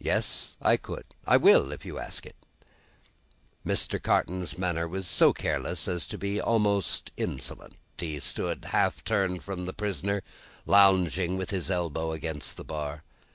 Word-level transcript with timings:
"Yes, 0.00 0.56
I 0.62 0.78
could. 0.78 1.04
I 1.26 1.36
will, 1.36 1.70
if 1.70 1.84
you 1.84 1.98
ask 1.98 2.24
it." 2.24 2.36
Mr. 3.62 4.02
Carton's 4.02 4.56
manner 4.56 4.88
was 4.88 5.06
so 5.06 5.34
careless 5.34 5.86
as 5.86 6.06
to 6.06 6.16
be 6.16 6.40
almost 6.40 7.12
insolent. 7.18 7.74
He 7.98 8.18
stood, 8.20 8.64
half 8.70 9.04
turned 9.04 9.44
from 9.44 9.66
the 9.66 9.74
prisoner, 9.74 10.22
lounging 10.64 11.36
with 11.36 11.50
his 11.50 11.70
elbow 11.70 12.12
against 12.12 12.56
the 12.56 12.64
bar. 12.64 13.04